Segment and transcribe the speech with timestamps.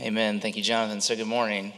[0.00, 0.40] Amen.
[0.40, 1.02] Thank you, Jonathan.
[1.02, 1.74] So, good morning.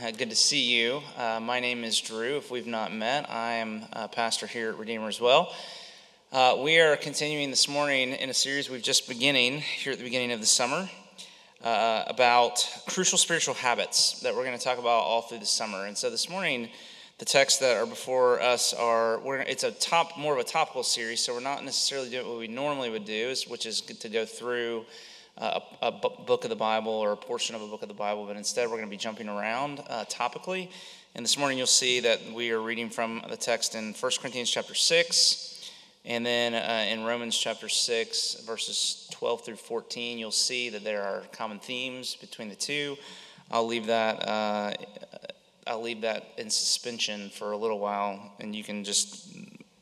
[0.00, 1.02] Uh, good to see you.
[1.16, 2.36] Uh, my name is Drew.
[2.36, 5.52] If we've not met, I am a pastor here at Redeemer as well.
[6.30, 10.04] Uh, we are continuing this morning in a series we've just beginning here at the
[10.04, 10.88] beginning of the summer
[11.64, 15.86] uh, about crucial spiritual habits that we're going to talk about all through the summer.
[15.86, 16.68] And so, this morning,
[17.18, 21.18] the texts that are before us are it's a top more of a topical series,
[21.24, 24.84] so we're not necessarily doing what we normally would do, which is to go through
[25.38, 28.36] a, book of the Bible or a portion of a book of the Bible, but
[28.36, 30.70] instead we're going to be jumping around uh, topically.
[31.14, 34.50] And this morning you'll see that we are reading from the text in 1 Corinthians
[34.50, 35.70] chapter 6,
[36.04, 41.02] and then uh, in Romans chapter 6, verses 12 through 14, you'll see that there
[41.02, 42.96] are common themes between the two.
[43.50, 44.26] I'll leave that.
[44.26, 44.74] Uh,
[45.66, 49.36] I'll leave that in suspension for a little while, and you can just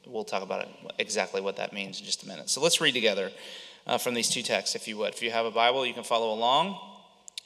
[0.06, 2.48] we'll talk about it exactly what that means in just a minute.
[2.48, 3.30] So let's read together
[3.86, 5.12] uh, from these two texts, if you would.
[5.14, 6.78] If you have a Bible, you can follow along.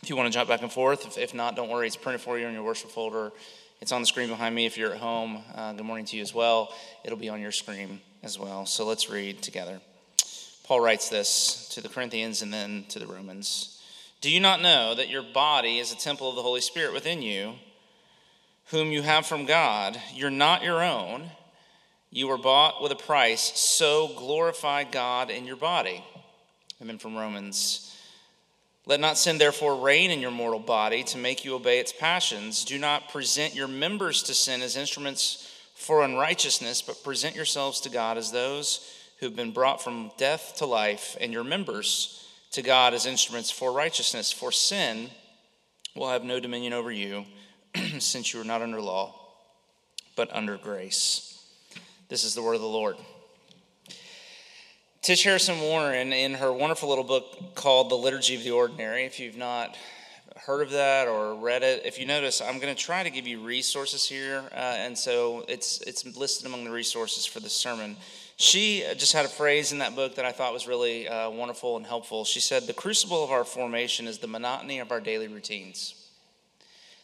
[0.02, 1.86] If you want to jump back and forth, if, if not, don't worry.
[1.86, 3.32] It's printed for you in your worship folder.
[3.80, 5.42] It's on the screen behind me if you're at home.
[5.54, 6.72] Uh, good morning to you as well.
[7.04, 8.66] It'll be on your screen as well.
[8.66, 9.80] So let's read together.
[10.64, 13.80] Paul writes this to the Corinthians and then to the Romans.
[14.20, 17.22] Do you not know that your body is a temple of the Holy Spirit within
[17.22, 17.54] you,
[18.66, 20.00] whom you have from God?
[20.12, 21.30] You're not your own.
[22.10, 26.04] You were bought with a price, so glorify God in your body.
[26.80, 27.94] And then from Romans
[28.86, 32.64] Let not sin therefore reign in your mortal body to make you obey its passions.
[32.64, 37.90] Do not present your members to sin as instruments for unrighteousness, but present yourselves to
[37.90, 42.94] God as those who've been brought from death to life, and your members to God
[42.94, 44.32] as instruments for righteousness.
[44.32, 45.10] For sin
[45.94, 47.26] will have no dominion over you,
[47.98, 49.14] since you are not under law,
[50.16, 51.44] but under grace.
[52.08, 52.96] This is the word of the Lord.
[55.00, 59.20] Tish Harrison Warren, in her wonderful little book called The Liturgy of the Ordinary, if
[59.20, 59.76] you've not
[60.44, 63.26] heard of that or read it, if you notice, I'm going to try to give
[63.26, 67.96] you resources here, uh, and so it's it's listed among the resources for the sermon.
[68.36, 71.76] She just had a phrase in that book that I thought was really uh, wonderful
[71.76, 72.24] and helpful.
[72.24, 75.94] She said, "The crucible of our formation is the monotony of our daily routines."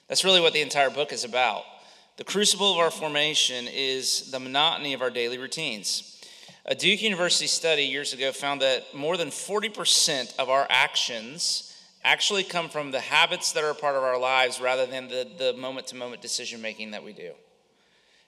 [0.08, 1.62] That's really what the entire book is about.
[2.16, 6.13] The crucible of our formation is the monotony of our daily routines.
[6.66, 12.42] A Duke University study years ago found that more than 40% of our actions actually
[12.42, 15.96] come from the habits that are part of our lives rather than the moment to
[15.96, 17.32] moment decision making that we do.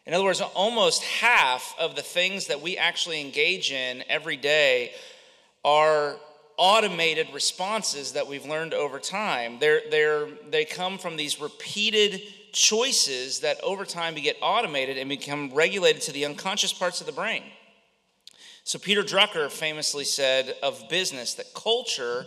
[0.04, 4.92] In other words, almost half of the things that we actually engage in every day
[5.64, 6.16] are
[6.58, 9.58] automated responses that we've learned over time.
[9.60, 12.20] They're, they're, they come from these repeated
[12.52, 17.06] choices that over time we get automated and become regulated to the unconscious parts of
[17.06, 17.42] the brain.
[18.66, 22.26] So, Peter Drucker famously said of business that culture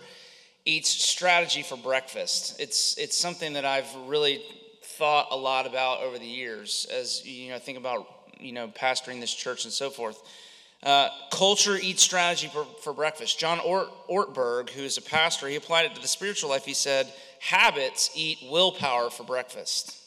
[0.63, 2.61] eats strategy for breakfast.
[2.61, 4.41] It's, it's something that I've really
[4.81, 8.07] thought a lot about over the years as you know, think about
[8.39, 10.21] you know, pastoring this church and so forth.
[10.81, 13.37] Uh, culture eats strategy for, for breakfast.
[13.37, 16.63] John Ort, Ortberg, who is a pastor, he applied it to the spiritual life.
[16.63, 17.11] He said,
[17.41, 19.97] Habits eat willpower for breakfast.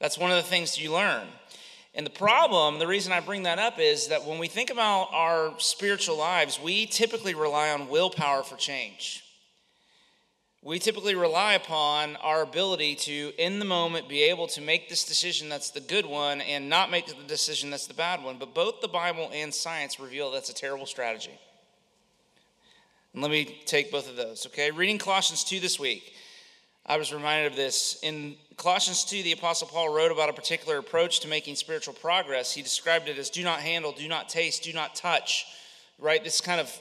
[0.00, 1.28] That's one of the things you learn.
[1.96, 5.08] And the problem, the reason I bring that up is that when we think about
[5.12, 9.24] our spiritual lives, we typically rely on willpower for change.
[10.62, 15.04] We typically rely upon our ability to, in the moment, be able to make this
[15.04, 18.36] decision that's the good one and not make the decision that's the bad one.
[18.36, 21.38] But both the Bible and science reveal that's a terrible strategy.
[23.14, 24.70] And let me take both of those, okay?
[24.70, 26.12] Reading Colossians 2 this week.
[26.88, 27.98] I was reminded of this.
[28.04, 32.52] In Colossians 2, the Apostle Paul wrote about a particular approach to making spiritual progress.
[32.52, 35.46] He described it as do not handle, do not taste, do not touch,
[35.98, 36.22] right?
[36.22, 36.72] This kind of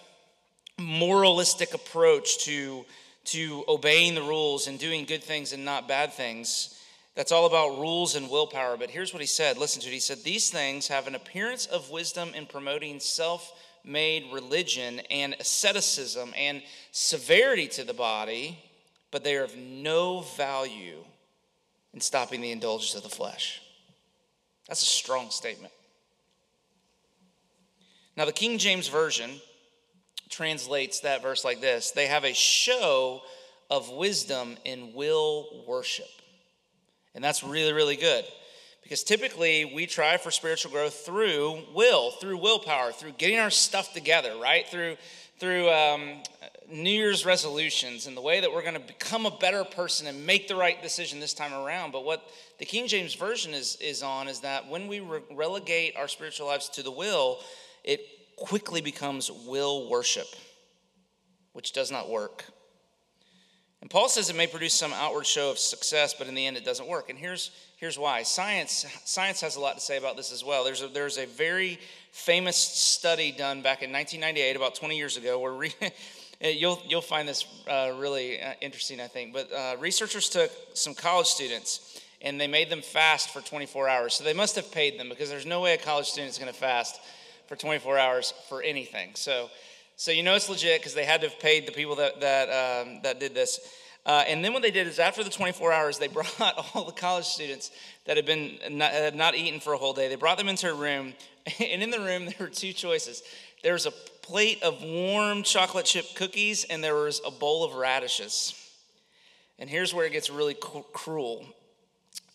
[0.77, 2.85] moralistic approach to,
[3.25, 6.79] to obeying the rules and doing good things and not bad things.
[7.15, 8.77] That's all about rules and willpower.
[8.77, 9.94] But here's what he said listen to it.
[9.94, 15.35] He said, These things have an appearance of wisdom in promoting self made religion and
[15.39, 16.61] asceticism and
[16.91, 18.59] severity to the body
[19.15, 20.97] but they are of no value
[21.94, 23.62] in stopping the indulgence of the flesh.
[24.67, 25.71] That's a strong statement.
[28.17, 29.39] Now, the King James Version
[30.29, 33.21] translates that verse like this They have a show
[33.71, 36.09] of wisdom in will worship.
[37.13, 38.25] And that's really, really good.
[38.83, 43.94] Because typically we try for spiritual growth through will, through willpower, through getting our stuff
[43.94, 44.68] together, right?
[44.68, 44.97] Through
[45.39, 46.21] through um,
[46.71, 50.25] New Year's resolutions and the way that we're going to become a better person and
[50.25, 51.91] make the right decision this time around.
[51.91, 52.27] But what
[52.59, 56.47] the King James Version is, is on is that when we re- relegate our spiritual
[56.47, 57.39] lives to the will,
[57.83, 58.01] it
[58.35, 60.27] quickly becomes will worship,
[61.53, 62.45] which does not work.
[63.81, 66.57] And Paul says it may produce some outward show of success, but in the end
[66.57, 67.11] it doesn't work.
[67.11, 68.23] And here's, here's why.
[68.23, 70.63] Science, science has a lot to say about this as well.
[70.63, 71.79] There's a, there's a very
[72.11, 75.73] famous study done back in 1998, about 20 years ago, where re-
[76.50, 79.33] you'll, you'll find this uh, really uh, interesting, I think.
[79.33, 84.13] But uh, researchers took some college students and they made them fast for 24 hours.
[84.15, 86.51] So they must have paid them because there's no way a college student is going
[86.51, 87.00] to fast
[87.47, 89.12] for 24 hours for anything.
[89.13, 89.50] So,
[89.95, 92.47] so you know it's legit because they had to have paid the people that, that,
[92.50, 93.59] um, that did this.
[94.06, 96.07] Uh, and then what they did is after the 24 hours, they
[96.39, 97.71] brought all the college students
[98.06, 100.07] that had been not, had not eaten for a whole day.
[100.07, 101.13] They brought them into a room,
[101.59, 103.24] and in the room there were two choices.
[103.65, 103.91] There was a
[104.21, 108.53] plate of warm chocolate chip cookies, and there was a bowl of radishes.
[109.57, 110.56] And here's where it gets really
[110.94, 111.44] cruel.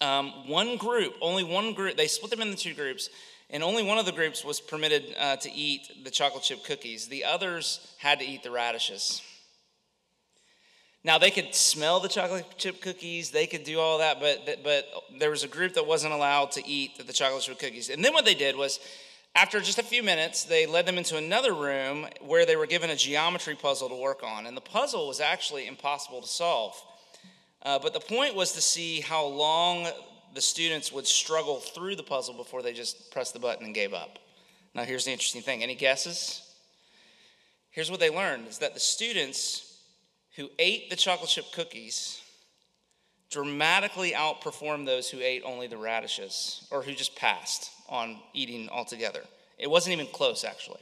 [0.00, 3.10] Um, one group, only one group, they split them into two groups,
[3.48, 7.06] and only one of the groups was permitted uh, to eat the chocolate chip cookies.
[7.06, 9.22] The others had to eat the radishes.
[11.04, 14.88] Now they could smell the chocolate chip cookies, they could do all that, but but
[15.20, 17.88] there was a group that wasn't allowed to eat the chocolate chip cookies.
[17.88, 18.80] And then what they did was,
[19.34, 22.90] after just a few minutes, they led them into another room where they were given
[22.90, 26.74] a geometry puzzle to work on, and the puzzle was actually impossible to solve.
[27.62, 29.86] Uh, but the point was to see how long
[30.34, 33.92] the students would struggle through the puzzle before they just pressed the button and gave
[33.92, 34.18] up.
[34.74, 36.42] Now, here's the interesting thing any guesses?
[37.70, 39.78] Here's what they learned is that the students
[40.36, 42.20] who ate the chocolate chip cookies
[43.30, 49.22] dramatically outperformed those who ate only the radishes or who just passed on eating altogether.
[49.58, 50.80] It wasn't even close, actually.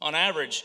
[0.00, 0.64] On average,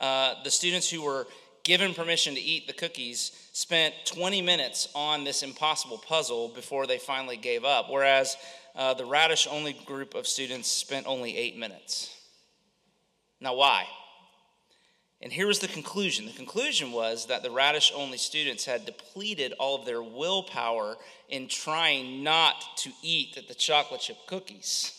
[0.00, 1.26] uh, the students who were
[1.64, 6.98] given permission to eat the cookies, spent 20 minutes on this impossible puzzle before they
[6.98, 8.36] finally gave up, whereas
[8.76, 12.14] uh, the radish only group of students spent only eight minutes.
[13.40, 13.86] Now, why?
[15.24, 16.26] And here was the conclusion.
[16.26, 20.96] The conclusion was that the radish only students had depleted all of their willpower
[21.30, 24.92] in trying not to eat the chocolate chip cookies.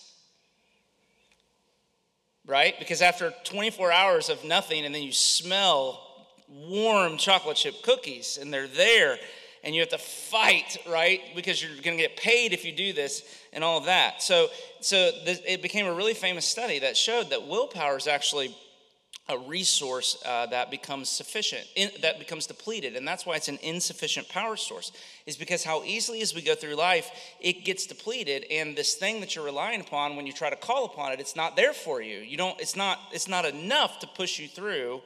[2.43, 2.73] Right?
[2.79, 6.01] Because after 24 hours of nothing, and then you smell
[6.49, 9.17] warm chocolate chip cookies and they're there
[9.63, 12.93] and you have to fight right because you're going to get paid if you do
[12.93, 14.47] this and all of that so
[14.79, 18.55] so this, it became a really famous study that showed that willpower is actually
[19.27, 23.57] a resource uh, that becomes sufficient in, that becomes depleted and that's why it's an
[23.63, 24.91] insufficient power source
[25.25, 27.09] is because how easily as we go through life
[27.41, 30.85] it gets depleted and this thing that you're relying upon when you try to call
[30.85, 34.05] upon it it's not there for you you don't it's not it's not enough to
[34.05, 35.01] push you through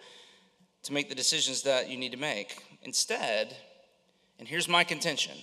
[0.84, 2.64] to make the decisions that you need to make.
[2.84, 3.56] Instead,
[4.38, 5.38] and here's my contention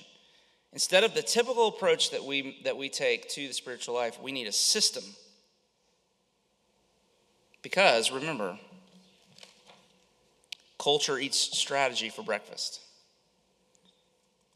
[0.73, 4.31] instead of the typical approach that we, that we take to the spiritual life, we
[4.31, 5.03] need a system.
[7.63, 8.59] Because remember,
[10.79, 12.81] culture eats strategy for breakfast.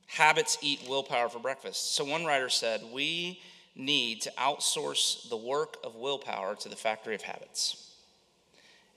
[0.06, 1.94] Habits eat willpower for breakfast.
[1.94, 3.40] So one writer said, We
[3.76, 7.94] need to outsource the work of willpower to the factory of habits.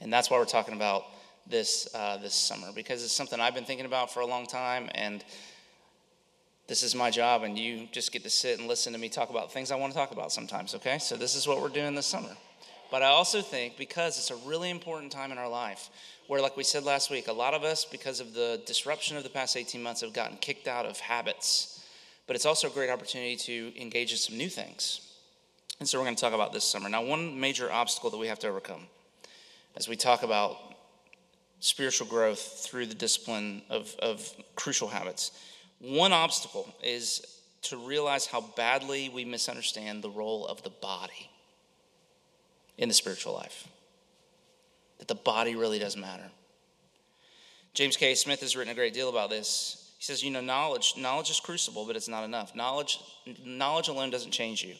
[0.01, 1.05] And that's why we're talking about
[1.47, 4.89] this uh, this summer because it's something I've been thinking about for a long time,
[4.95, 5.23] and
[6.67, 9.29] this is my job, and you just get to sit and listen to me talk
[9.29, 10.73] about things I want to talk about sometimes.
[10.75, 12.35] Okay, so this is what we're doing this summer.
[12.89, 15.89] But I also think because it's a really important time in our life,
[16.27, 19.23] where, like we said last week, a lot of us, because of the disruption of
[19.23, 21.83] the past 18 months, have gotten kicked out of habits.
[22.27, 25.13] But it's also a great opportunity to engage in some new things.
[25.79, 26.87] And so we're going to talk about this summer.
[26.87, 28.87] Now, one major obstacle that we have to overcome
[29.75, 30.57] as we talk about
[31.59, 35.31] spiritual growth through the discipline of, of crucial habits.
[35.79, 41.29] One obstacle is to realize how badly we misunderstand the role of the body
[42.77, 43.67] in the spiritual life.
[44.99, 46.29] That the body really does matter.
[47.73, 48.15] James K.
[48.15, 49.91] Smith has written a great deal about this.
[49.97, 52.55] He says, you know, knowledge, knowledge is crucible, but it's not enough.
[52.55, 52.99] Knowledge,
[53.43, 54.75] knowledge alone doesn't change you.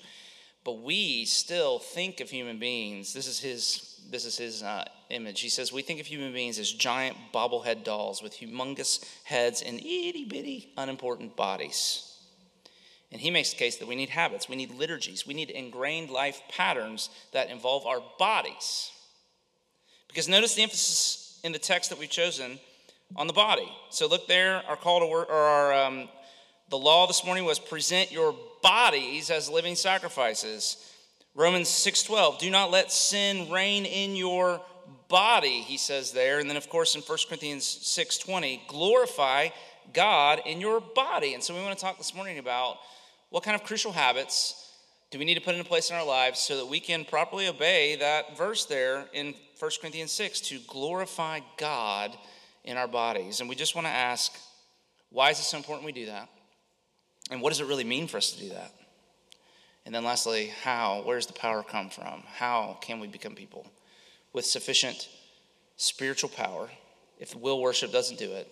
[0.63, 3.13] But we still think of human beings.
[3.13, 5.41] This is his this is his uh, image.
[5.41, 9.79] He says, We think of human beings as giant bobblehead dolls with humongous heads and
[9.79, 12.10] itty bitty, unimportant bodies.
[13.12, 16.10] And he makes the case that we need habits, we need liturgies, we need ingrained
[16.10, 18.91] life patterns that involve our bodies.
[20.13, 22.60] Because notice the emphasis in the text that we've chosen
[23.15, 23.67] on the body.
[23.89, 26.08] So look there, our call to work, or our, um,
[26.70, 30.93] the law this morning was present your bodies as living sacrifices
[31.36, 34.62] Romans 6:12, do not let sin reign in your
[35.08, 36.38] body, he says there.
[36.38, 39.50] And then of course in 1 Corinthians 6:20, glorify
[39.93, 41.34] God in your body.
[41.34, 42.77] And so we want to talk this morning about
[43.29, 44.70] what kind of crucial habits
[45.10, 47.48] do we need to put into place in our lives so that we can properly
[47.48, 52.17] obey that verse there in 1 Corinthians 6 to glorify God
[52.65, 53.39] in our bodies.
[53.39, 54.34] And we just want to ask
[55.10, 56.27] Why is it so important we do that?
[57.32, 58.74] And what does it really mean for us to do that?
[59.86, 61.03] And then lastly, how?
[61.05, 62.24] Where does the power come from?
[62.36, 63.65] How can we become people
[64.34, 65.08] with sufficient
[65.77, 66.70] spiritual power,
[67.17, 68.51] if will worship doesn't do it,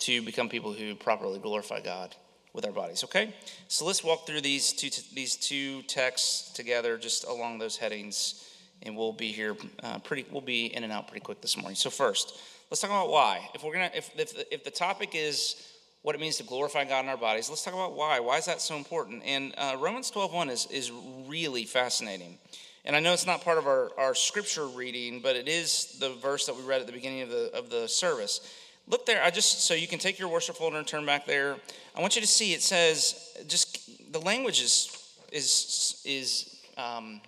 [0.00, 2.14] to become people who properly glorify God
[2.52, 3.04] with our bodies?
[3.04, 3.34] Okay?
[3.68, 8.51] So let's walk through these two, these two texts together, just along those headings,
[8.84, 11.76] and we'll be here uh, pretty, we'll be in and out pretty quick this morning.
[11.76, 12.38] So, first,
[12.70, 13.48] let's talk about why.
[13.54, 15.72] If we're gonna, if, if, if the topic is
[16.02, 17.48] what it means to glorify God in our bodies.
[17.48, 18.20] Let's talk about why.
[18.20, 19.22] Why is that so important?
[19.24, 20.92] And uh, Romans 12.1 is, is
[21.28, 22.38] really fascinating.
[22.84, 26.10] And I know it's not part of our, our scripture reading, but it is the
[26.14, 28.52] verse that we read at the beginning of the, of the service.
[28.88, 31.56] Look there, I just, so you can take your worship folder and turn back there.
[31.96, 37.20] I want you to see it says, just the language is, is, is um,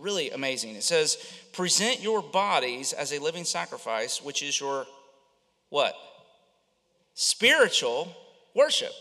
[0.00, 0.74] really amazing.
[0.74, 1.16] It says,
[1.52, 4.86] present your bodies as a living sacrifice, which is your
[5.68, 5.94] what?
[7.20, 8.16] spiritual
[8.54, 8.92] worship.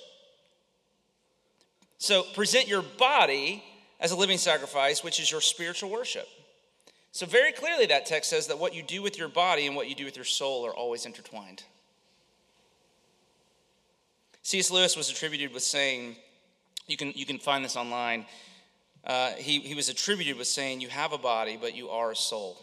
[1.99, 3.63] So present your body
[3.99, 6.27] as a living sacrifice, which is your spiritual worship.
[7.11, 9.89] So, very clearly, that text says that what you do with your body and what
[9.89, 11.63] you do with your soul are always intertwined.
[14.43, 14.69] C.S.
[14.69, 16.17] Lewis was attributed with saying,
[16.87, 18.25] you can, you can find this online.
[19.03, 22.15] Uh, he, he was attributed with saying, You have a body, but you are a
[22.15, 22.57] soul.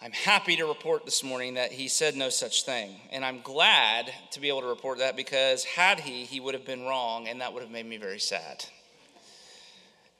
[0.00, 2.96] I'm happy to report this morning that he said no such thing.
[3.10, 6.66] And I'm glad to be able to report that because had he, he would have
[6.66, 8.64] been wrong, and that would have made me very sad.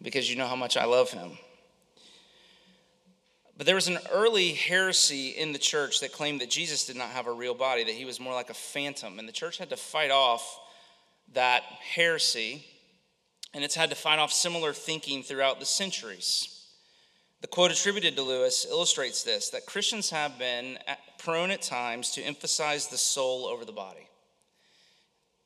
[0.01, 1.33] Because you know how much I love him.
[3.57, 7.09] But there was an early heresy in the church that claimed that Jesus did not
[7.09, 9.19] have a real body, that he was more like a phantom.
[9.19, 10.59] And the church had to fight off
[11.33, 12.67] that heresy,
[13.57, 16.67] and it's had to fight off similar thinking throughout the centuries.
[17.41, 20.79] The quote attributed to Lewis illustrates this that Christians have been
[21.19, 24.09] prone at times to emphasize the soul over the body.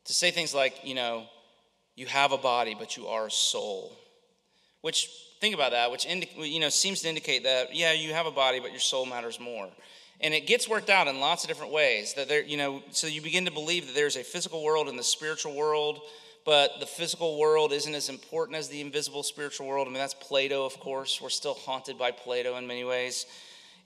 [0.06, 1.26] To say things like, you know,
[1.94, 3.96] you have a body, but you are a soul.
[4.80, 5.08] Which,
[5.40, 8.58] think about that, which, you know, seems to indicate that, yeah, you have a body,
[8.58, 9.68] but your soul matters more.
[10.20, 12.14] And it gets worked out in lots of different ways.
[12.14, 14.98] That there, you know, so you begin to believe that there's a physical world and
[14.98, 16.00] the spiritual world
[16.44, 19.86] but the physical world isn't as important as the invisible spiritual world.
[19.86, 21.20] I mean, that's Plato, of course.
[21.20, 23.26] We're still haunted by Plato in many ways.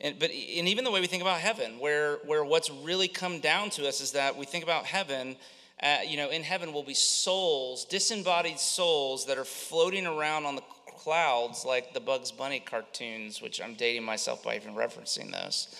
[0.00, 3.40] And, but and even the way we think about heaven, where, where what's really come
[3.40, 5.36] down to us is that we think about heaven,
[5.82, 10.56] uh, you know, in heaven will be souls, disembodied souls that are floating around on
[10.56, 10.62] the
[10.96, 15.74] clouds like the Bugs Bunny cartoons, which I'm dating myself by even referencing those.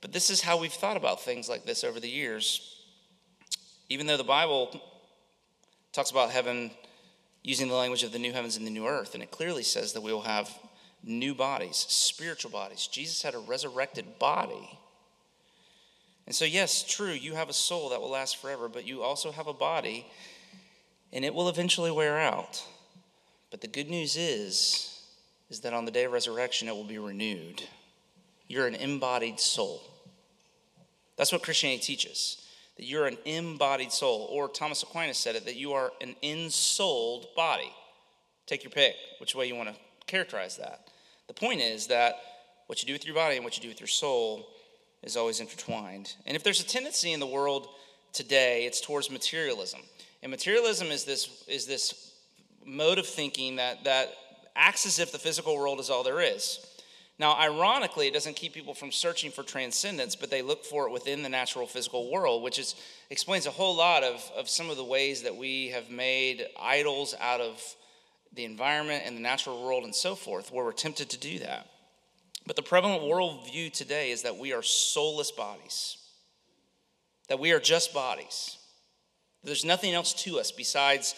[0.00, 2.79] But this is how we've thought about things like this over the years.
[3.90, 4.80] Even though the Bible
[5.92, 6.70] talks about heaven
[7.42, 9.92] using the language of the new heavens and the new earth, and it clearly says
[9.92, 10.48] that we will have
[11.02, 12.86] new bodies, spiritual bodies.
[12.86, 14.78] Jesus had a resurrected body.
[16.26, 19.32] And so, yes, true, you have a soul that will last forever, but you also
[19.32, 20.06] have a body,
[21.12, 22.62] and it will eventually wear out.
[23.50, 25.02] But the good news is,
[25.48, 27.64] is that on the day of resurrection, it will be renewed.
[28.46, 29.82] You're an embodied soul.
[31.16, 32.39] That's what Christianity teaches
[32.80, 34.26] that you're an embodied soul.
[34.30, 37.70] Or Thomas Aquinas said it, that you are an ensouled body.
[38.46, 39.74] Take your pick, which way you want to
[40.06, 40.88] characterize that.
[41.28, 42.14] The point is that
[42.68, 44.48] what you do with your body and what you do with your soul
[45.02, 46.14] is always intertwined.
[46.24, 47.68] And if there's a tendency in the world
[48.14, 49.80] today, it's towards materialism.
[50.22, 52.14] And materialism is this, is this
[52.64, 54.10] mode of thinking that, that
[54.56, 56.66] acts as if the physical world is all there is.
[57.20, 60.90] Now, ironically, it doesn't keep people from searching for transcendence, but they look for it
[60.90, 62.76] within the natural physical world, which is,
[63.10, 67.14] explains a whole lot of, of some of the ways that we have made idols
[67.20, 67.62] out of
[68.32, 71.66] the environment and the natural world and so forth, where we're tempted to do that.
[72.46, 75.98] But the prevalent worldview today is that we are soulless bodies,
[77.28, 78.56] that we are just bodies.
[79.44, 81.14] There's nothing else to us besides,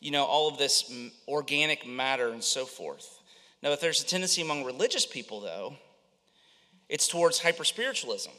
[0.00, 0.92] you know, all of this
[1.28, 3.20] organic matter and so forth.
[3.64, 5.74] Now, if there's a tendency among religious people, though,
[6.90, 8.30] it's towards hyper spiritualism.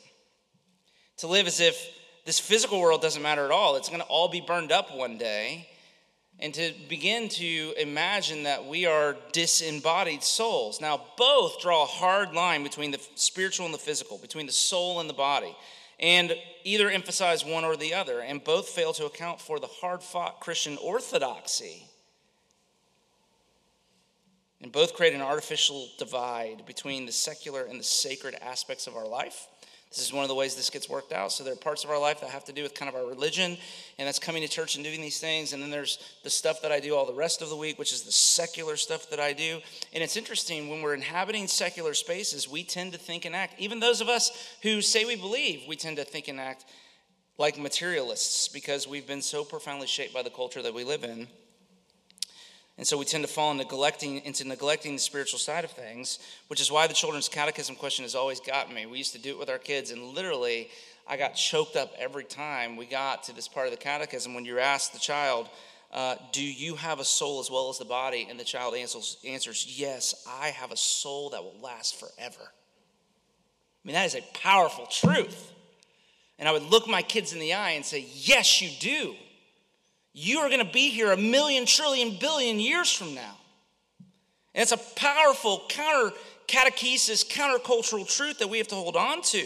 [1.18, 1.76] To live as if
[2.26, 5.18] this physical world doesn't matter at all, it's going to all be burned up one
[5.18, 5.68] day.
[6.40, 10.80] And to begin to imagine that we are disembodied souls.
[10.80, 15.00] Now, both draw a hard line between the spiritual and the physical, between the soul
[15.00, 15.56] and the body,
[16.00, 20.04] and either emphasize one or the other, and both fail to account for the hard
[20.04, 21.88] fought Christian orthodoxy
[24.66, 29.08] and both create an artificial divide between the secular and the sacred aspects of our
[29.08, 29.46] life.
[29.92, 31.32] This is one of the ways this gets worked out.
[31.32, 33.06] So there are parts of our life that have to do with kind of our
[33.06, 33.60] religion,
[34.00, 35.54] and that's coming to church and doing these things.
[35.54, 37.94] And then there's the stuff that I do all the rest of the week, which
[37.94, 39.60] is the secular stuff that I do.
[39.94, 43.60] And it's interesting when we're inhabiting secular spaces, we tend to think and act.
[43.60, 44.32] Even those of us
[44.64, 46.66] who say we believe, we tend to think and act
[47.38, 51.28] like materialists because we've been so profoundly shaped by the culture that we live in.
[52.78, 56.20] And so we tend to fall into neglecting, into neglecting the spiritual side of things,
[56.48, 58.86] which is why the children's catechism question has always gotten me.
[58.86, 60.70] We used to do it with our kids, and literally,
[61.08, 64.44] I got choked up every time we got to this part of the catechism when
[64.44, 65.50] you ask the child,
[65.94, 68.28] uh, Do you have a soul as well as the body?
[68.30, 72.42] And the child answers, answers, Yes, I have a soul that will last forever.
[72.42, 75.54] I mean, that is a powerful truth.
[76.38, 79.16] And I would look my kids in the eye and say, Yes, you do.
[80.18, 83.36] You are going to be here a million, trillion, billion years from now.
[84.54, 86.16] And it's a powerful counter
[86.48, 89.46] catechesis, countercultural truth that we have to hold on to.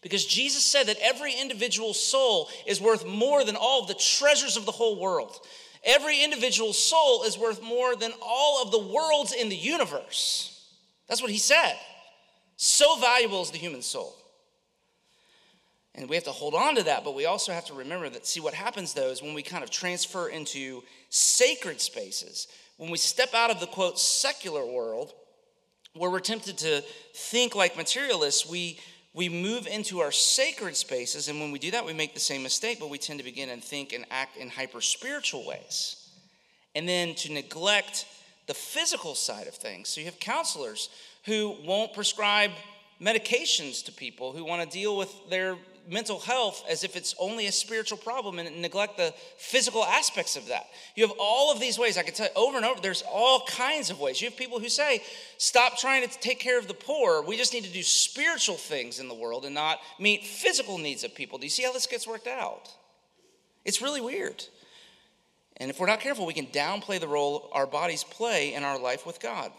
[0.00, 4.56] Because Jesus said that every individual soul is worth more than all of the treasures
[4.56, 5.38] of the whole world.
[5.84, 10.66] Every individual soul is worth more than all of the worlds in the universe.
[11.08, 11.74] That's what he said.
[12.56, 14.16] So valuable is the human soul.
[15.94, 18.26] And we have to hold on to that, but we also have to remember that,
[18.26, 22.96] see, what happens though is when we kind of transfer into sacred spaces, when we
[22.96, 25.12] step out of the quote secular world,
[25.94, 26.82] where we're tempted to
[27.14, 28.78] think like materialists, we,
[29.12, 31.28] we move into our sacred spaces.
[31.28, 33.50] And when we do that, we make the same mistake, but we tend to begin
[33.50, 36.10] and think and act in hyper spiritual ways.
[36.74, 38.06] And then to neglect
[38.46, 39.90] the physical side of things.
[39.90, 40.88] So you have counselors
[41.26, 42.52] who won't prescribe
[43.00, 45.56] medications to people who want to deal with their
[45.88, 50.48] mental health as if it's only a spiritual problem and neglect the physical aspects of
[50.48, 50.66] that.
[50.94, 51.98] You have all of these ways.
[51.98, 54.20] I can tell you over and over, there's all kinds of ways.
[54.20, 55.02] You have people who say,
[55.38, 57.22] stop trying to take care of the poor.
[57.22, 61.04] We just need to do spiritual things in the world and not meet physical needs
[61.04, 61.38] of people.
[61.38, 62.70] Do you see how this gets worked out?
[63.64, 64.44] It's really weird.
[65.58, 68.78] And if we're not careful, we can downplay the role our bodies play in our
[68.78, 69.52] life with God.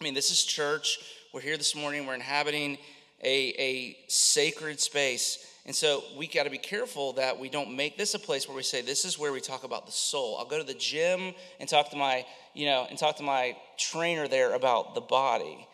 [0.00, 0.98] I mean, this is church.
[1.34, 2.06] We're here this morning.
[2.06, 2.78] We're inhabiting
[3.22, 5.44] a, a sacred space.
[5.66, 8.56] And so we got to be careful that we don't make this a place where
[8.56, 10.36] we say, this is where we talk about the soul.
[10.38, 13.56] I'll go to the gym and talk to my, you know, and talk to my
[13.76, 15.66] trainer there about the body.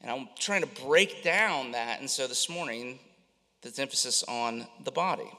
[0.00, 2.00] And I'm trying to break down that.
[2.00, 2.98] And so this morning,
[3.62, 5.30] there's emphasis on the body.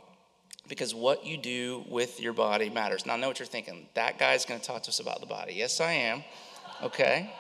[0.69, 3.05] Because what you do with your body matters.
[3.05, 3.87] Now, I know what you're thinking.
[3.95, 5.53] That guy's going to talk to us about the body.
[5.53, 6.23] Yes, I am.
[6.81, 7.33] Okay.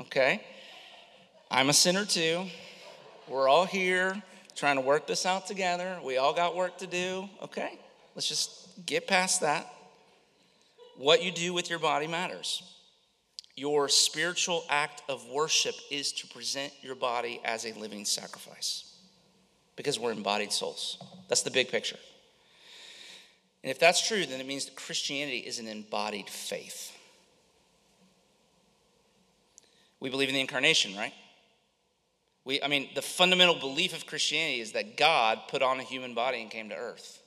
[0.00, 0.44] Okay.
[1.50, 2.46] I'm a sinner too.
[3.32, 4.22] We're all here
[4.54, 5.98] trying to work this out together.
[6.04, 7.30] We all got work to do.
[7.40, 7.78] Okay,
[8.14, 9.72] let's just get past that.
[10.98, 12.62] What you do with your body matters.
[13.56, 18.96] Your spiritual act of worship is to present your body as a living sacrifice
[19.76, 20.98] because we're embodied souls.
[21.28, 21.98] That's the big picture.
[23.64, 26.94] And if that's true, then it means that Christianity is an embodied faith.
[30.00, 31.14] We believe in the incarnation, right?
[32.44, 36.14] We, I mean, the fundamental belief of Christianity is that God put on a human
[36.14, 37.22] body and came to earth.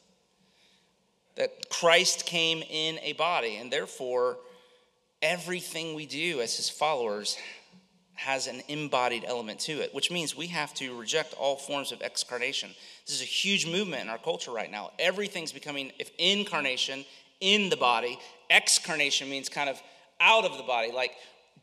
[1.35, 4.37] That Christ came in a body, and therefore,
[5.21, 7.37] everything we do as his followers
[8.15, 12.01] has an embodied element to it, which means we have to reject all forms of
[12.01, 12.69] excarnation.
[13.05, 14.91] This is a huge movement in our culture right now.
[14.99, 17.05] Everything's becoming if incarnation
[17.41, 18.17] in the body.
[18.49, 19.81] Excarnation means kind of
[20.21, 21.11] out of the body, like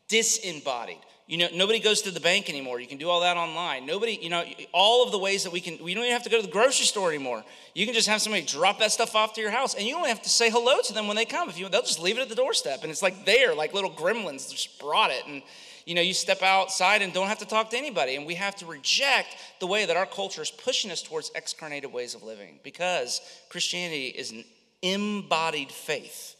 [0.07, 0.99] disembodied.
[1.25, 2.81] You know, nobody goes to the bank anymore.
[2.81, 3.85] You can do all that online.
[3.85, 6.29] Nobody, you know, all of the ways that we can, we don't even have to
[6.29, 7.45] go to the grocery store anymore.
[7.73, 10.09] You can just have somebody drop that stuff off to your house, and you only
[10.09, 11.47] have to say hello to them when they come.
[11.47, 13.89] If you, they'll just leave it at the doorstep, and it's like there, like little
[13.89, 15.41] gremlins just brought it, and
[15.85, 18.15] you know, you step outside and don't have to talk to anybody.
[18.15, 21.91] And we have to reject the way that our culture is pushing us towards excarnated
[21.91, 24.45] ways of living because Christianity is an
[24.81, 26.35] embodied faith.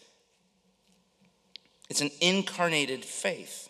[1.90, 3.70] It's an incarnated faith.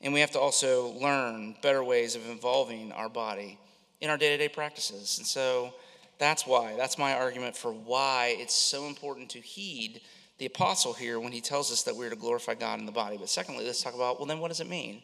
[0.00, 3.58] And we have to also learn better ways of involving our body
[4.00, 5.18] in our day to day practices.
[5.18, 5.74] And so
[6.18, 10.00] that's why, that's my argument for why it's so important to heed
[10.38, 13.16] the apostle here when he tells us that we're to glorify God in the body.
[13.16, 15.02] But secondly, let's talk about well, then what does it mean?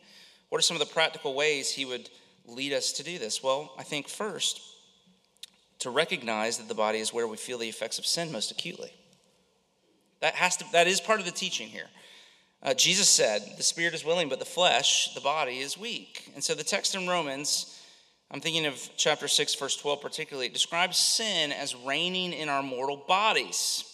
[0.49, 2.09] What are some of the practical ways he would
[2.47, 3.43] lead us to do this?
[3.43, 4.61] Well, I think first,
[5.81, 8.93] to recognize that the body is where we feel the effects of sin most acutely.
[10.21, 11.89] That has to that is part of the teaching here.
[12.65, 16.31] Uh, Jesus said, The spirit is willing, but the flesh, the body, is weak.
[16.35, 17.79] And so the text in Romans,
[18.31, 23.05] I'm thinking of chapter 6, verse 12 particularly, describes sin as reigning in our mortal
[23.07, 23.85] bodies,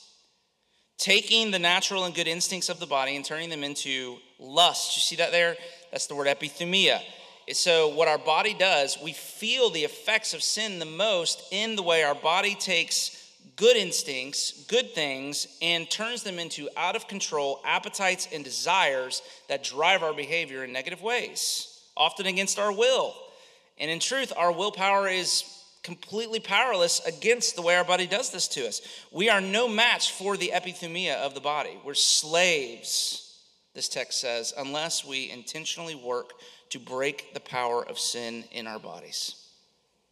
[0.98, 4.96] taking the natural and good instincts of the body and turning them into lust.
[4.96, 5.56] You see that there?
[5.90, 7.00] That's the word epithumia.
[7.52, 11.82] So, what our body does, we feel the effects of sin the most in the
[11.82, 13.20] way our body takes
[13.60, 19.20] good instincts, good things, and turns them into out of control appetites and desires
[19.50, 23.14] that drive our behavior in negative ways, often against our will.
[23.76, 25.44] And in truth, our willpower is
[25.82, 28.80] completely powerless against the way our body does this to us.
[29.12, 31.78] We are no match for the epithumia of the body.
[31.84, 33.38] We're slaves,
[33.74, 36.32] this text says, unless we intentionally work
[36.70, 39.34] to break the power of sin in our bodies,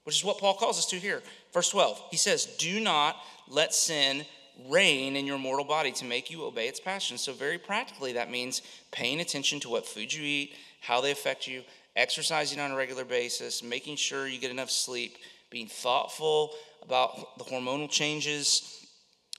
[0.09, 1.23] which is what Paul calls us to here.
[1.53, 3.15] Verse 12, he says, Do not
[3.47, 4.25] let sin
[4.67, 7.21] reign in your mortal body to make you obey its passions.
[7.21, 11.47] So, very practically, that means paying attention to what food you eat, how they affect
[11.47, 11.63] you,
[11.95, 15.19] exercising on a regular basis, making sure you get enough sleep,
[15.51, 18.88] being thoughtful about the hormonal changes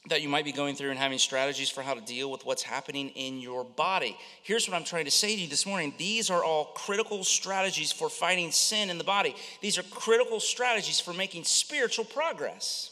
[0.07, 2.63] that you might be going through and having strategies for how to deal with what's
[2.63, 4.17] happening in your body.
[4.43, 7.91] Here's what I'm trying to say to you this morning these are all critical strategies
[7.91, 12.91] for fighting sin in the body, these are critical strategies for making spiritual progress.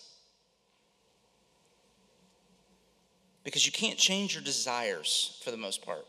[3.43, 6.06] Because you can't change your desires for the most part.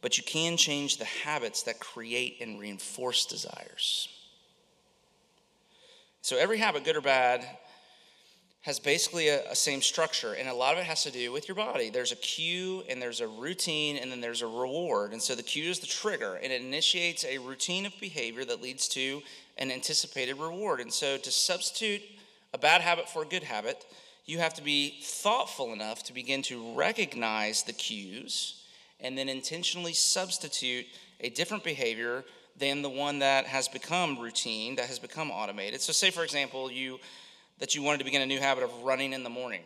[0.00, 4.08] But you can change the habits that create and reinforce desires.
[6.20, 7.46] So, every habit, good or bad,
[8.68, 11.48] has basically a, a, same structure, and a lot of it has to do with
[11.48, 11.88] your body.
[11.88, 15.12] There's a cue, and there's a routine, and then there's a reward.
[15.12, 18.60] And so the cue is the trigger, and it initiates a routine of behavior that
[18.60, 19.22] leads to
[19.56, 20.80] an anticipated reward.
[20.80, 22.02] And so to substitute
[22.52, 23.86] a bad habit for a good habit,
[24.26, 28.64] you have to be thoughtful enough to begin to recognize the cues
[29.00, 30.84] and then intentionally substitute
[31.20, 32.22] a different behavior
[32.58, 35.80] than the one that has become routine, that has become automated.
[35.80, 37.00] So, say for example, you
[37.58, 39.62] that you wanted to begin a new habit of running in the morning.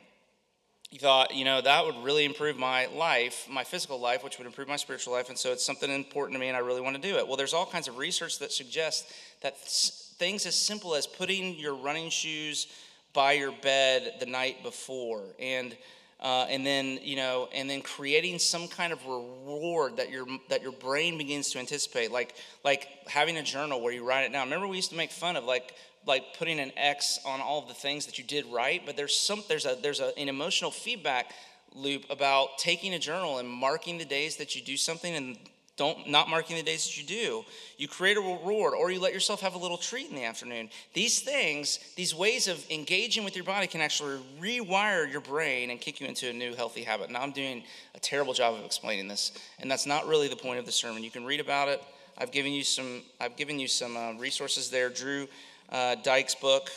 [0.91, 4.47] You thought, you know, that would really improve my life, my physical life, which would
[4.47, 6.97] improve my spiritual life, and so it's something important to me and I really want
[6.97, 7.27] to do it.
[7.27, 11.75] Well, there's all kinds of research that suggests that things as simple as putting your
[11.75, 12.67] running shoes
[13.13, 15.77] by your bed the night before and
[16.21, 20.63] uh, and then you know and then creating some kind of reward that your that
[20.63, 24.47] your brain begins to anticipate like like having a journal where you write it down
[24.47, 25.75] remember we used to make fun of like
[26.07, 29.19] like putting an x on all of the things that you did right but there's
[29.19, 31.33] some there's a there's a, an emotional feedback
[31.75, 35.39] loop about taking a journal and marking the days that you do something and
[35.77, 37.45] don't not marking the days that you do.
[37.79, 40.69] You create a reward or you let yourself have a little treat in the afternoon.
[40.93, 45.81] These things these ways of engaging with your body can actually rewire your brain and
[45.81, 47.11] kick you into a new healthy habit.
[47.11, 47.63] Now i'm doing
[47.95, 51.03] a terrible job of explaining this and that's not really the point of the sermon.
[51.03, 51.83] You can read about it.
[52.19, 54.91] I've given you some i've given you some uh, resources there.
[54.91, 55.27] Drew
[55.73, 56.71] uh, Dyck's book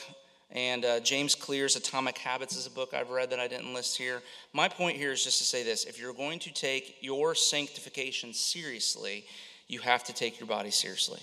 [0.51, 3.97] and uh, James Clear's Atomic Habits is a book I've read that I didn't list
[3.97, 4.21] here.
[4.53, 8.33] My point here is just to say this if you're going to take your sanctification
[8.33, 9.25] seriously,
[9.67, 11.19] you have to take your body seriously.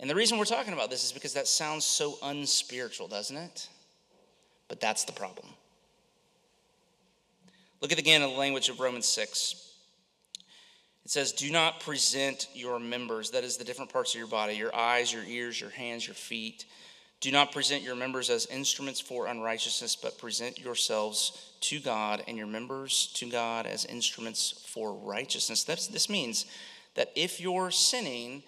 [0.00, 3.68] And the reason we're talking about this is because that sounds so unspiritual, doesn't it?
[4.68, 5.46] But that's the problem.
[7.80, 9.63] Look at again the language of Romans 6.
[11.04, 14.54] It says, Do not present your members, that is the different parts of your body,
[14.54, 16.64] your eyes, your ears, your hands, your feet
[17.24, 22.36] do not present your members as instruments for unrighteousness, but present yourselves to God and
[22.36, 25.64] your members to God as instruments for righteousness.
[25.64, 26.44] That's, this means
[26.96, 28.42] that if you're sinning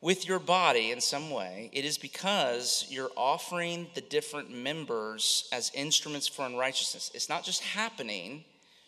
[0.00, 5.70] with your body in some way, it is because you're offering the different members as
[5.72, 7.12] instruments for unrighteousness.
[7.14, 8.44] It's not just happening,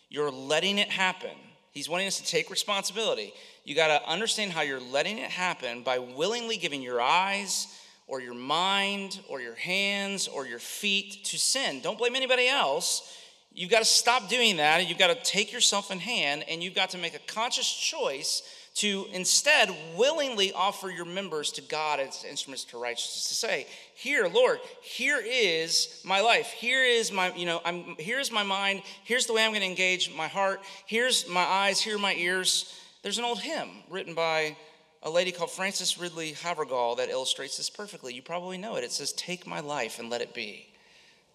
[0.09, 1.37] you're letting it happen.
[1.77, 3.31] He's wanting us to take responsibility.
[3.63, 7.67] You got to understand how you're letting it happen by willingly giving your eyes
[8.07, 11.81] or your mind or your hands or your feet to sin.
[11.81, 13.15] Don't blame anybody else.
[13.53, 16.73] You've got to stop doing that you've got to take yourself in hand and you've
[16.73, 18.41] got to make a conscious choice
[18.77, 24.27] to instead willingly offer your members to God as instruments to righteousness to say, "Here,
[24.27, 26.51] Lord, here is my life.
[26.51, 28.83] Here is my, you know, I'm here's my mind.
[29.03, 30.61] Here's the way I'm going to engage my heart.
[30.85, 34.57] Here's my eyes, here are my ears." There's an old hymn written by
[35.03, 38.13] a lady called Frances Ridley Havergal that illustrates this perfectly.
[38.13, 38.83] You probably know it.
[38.83, 40.67] It says, Take my life and let it be.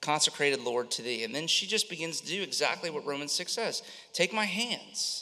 [0.00, 1.24] Consecrated, Lord, to thee.
[1.24, 5.21] And then she just begins to do exactly what Romans 6 says Take my hands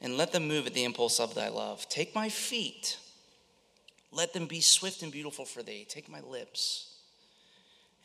[0.00, 1.88] and let them move at the impulse of thy love.
[1.88, 2.98] Take my feet,
[4.12, 5.86] let them be swift and beautiful for thee.
[5.88, 6.94] Take my lips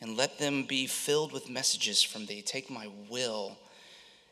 [0.00, 2.42] and let them be filled with messages from thee.
[2.42, 3.56] Take my will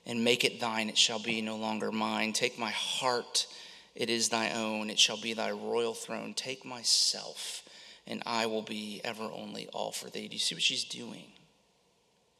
[0.06, 0.88] and make it thine.
[0.88, 2.32] It shall be no longer mine.
[2.32, 3.46] Take my heart
[3.94, 6.34] it is thy own, it shall be thy royal throne.
[6.34, 7.62] Take myself,
[8.06, 10.28] and I will be ever only all for thee.
[10.28, 11.26] Do you see what she's doing?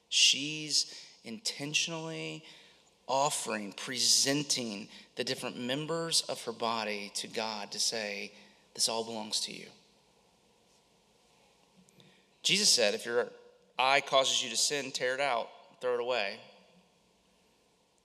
[0.08, 2.44] She's intentionally
[3.10, 8.32] offering, presenting the different members of her body to God to say,
[8.74, 9.66] This all belongs to you.
[12.42, 13.26] Jesus said, If your
[13.78, 15.48] eye causes you to sin, tear it out,
[15.80, 16.38] throw it away.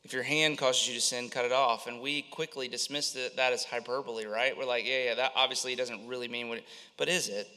[0.03, 1.87] If your hand causes you to sin, cut it off.
[1.87, 4.55] And we quickly dismiss that as hyperbole, right?
[4.55, 6.65] We're like, yeah, yeah, that obviously doesn't really mean what, it,
[6.95, 7.49] but is it?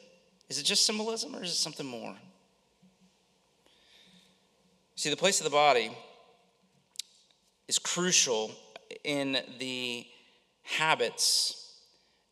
[0.49, 2.15] Is it just symbolism or is it something more?
[4.97, 5.91] See, the place of the body
[7.69, 8.51] is crucial
[9.05, 10.07] in the
[10.63, 11.75] habits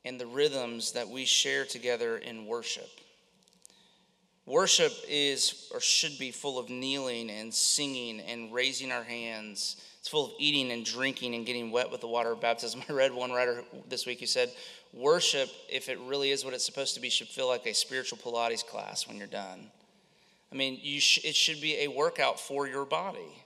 [0.05, 2.88] and the rhythms that we share together in worship.
[4.46, 9.77] Worship is or should be full of kneeling and singing and raising our hands.
[9.99, 12.83] It's full of eating and drinking and getting wet with the water of baptism.
[12.88, 14.53] I read one writer this week who said,
[14.92, 18.18] Worship, if it really is what it's supposed to be, should feel like a spiritual
[18.18, 19.70] Pilates class when you're done.
[20.51, 23.44] I mean, sh- it should be a workout for your body.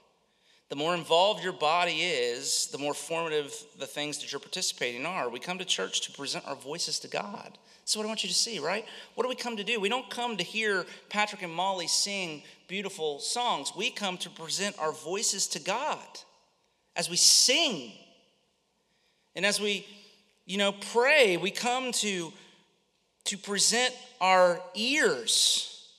[0.71, 5.27] The more involved your body is, the more formative the things that you're participating are.
[5.27, 7.57] We come to church to present our voices to God.
[7.81, 8.85] That's what I want you to see, right?
[9.15, 9.81] What do we come to do?
[9.81, 13.73] We don't come to hear Patrick and Molly sing beautiful songs.
[13.75, 15.99] We come to present our voices to God
[16.95, 17.91] as we sing.
[19.35, 19.85] And as we,
[20.45, 22.31] you know, pray, we come to
[23.25, 25.89] to present our ears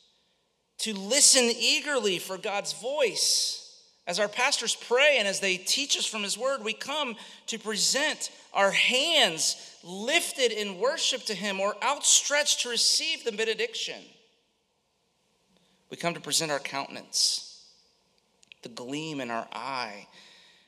[0.79, 3.62] to listen eagerly for God's voice.
[4.13, 7.59] As our pastors pray and as they teach us from His Word, we come to
[7.59, 14.03] present our hands lifted in worship to Him or outstretched to receive the benediction.
[15.89, 17.65] We come to present our countenance,
[18.61, 20.07] the gleam in our eye,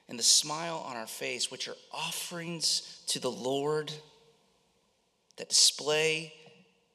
[0.08, 3.92] and the smile on our face, which are offerings to the Lord
[5.36, 6.32] that display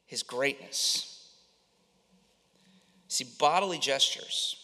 [0.04, 1.30] His greatness.
[3.06, 4.60] See, bodily gestures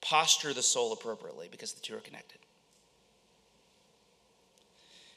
[0.00, 2.38] posture the soul appropriately because the two are connected.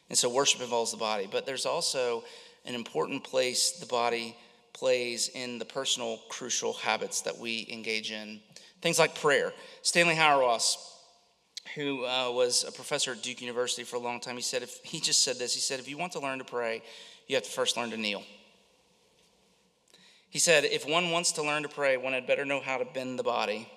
[0.09, 2.23] And so worship involves the body, but there's also
[2.65, 4.35] an important place the body
[4.73, 8.39] plays in the personal, crucial habits that we engage in.
[8.81, 9.53] Things like prayer.
[9.81, 10.77] Stanley Hauerwas,
[11.75, 14.79] who uh, was a professor at Duke University for a long time, he said, if,
[14.83, 16.83] he just said this, he said, if you want to learn to pray,
[17.27, 18.23] you have to first learn to kneel.
[20.29, 22.85] He said, if one wants to learn to pray, one had better know how to
[22.85, 23.69] bend the body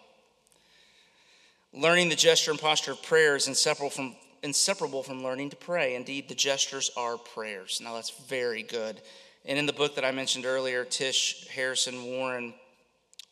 [1.76, 5.94] Learning the gesture and posture of prayer is inseparable from, inseparable from learning to pray.
[5.94, 7.82] Indeed, the gestures are prayers.
[7.84, 9.02] Now, that's very good.
[9.44, 12.54] And in the book that I mentioned earlier, Tish Harrison Warren,